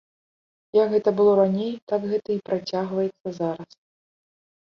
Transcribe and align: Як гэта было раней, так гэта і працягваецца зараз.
Як 0.77 0.87
гэта 0.93 1.09
было 1.19 1.33
раней, 1.39 1.73
так 1.91 2.01
гэта 2.13 2.29
і 2.35 2.39
працягваецца 2.51 3.29
зараз. 3.39 3.71